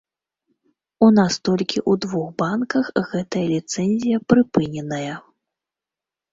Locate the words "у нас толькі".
1.07-1.79